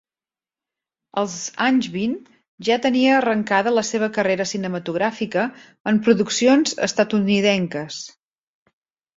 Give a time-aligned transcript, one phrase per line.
[1.23, 1.33] Als
[1.65, 2.15] anys vint
[2.69, 5.45] ja tenia arrencada la seva carrera cinematogràfica
[5.93, 8.03] en produccions estatunidenques.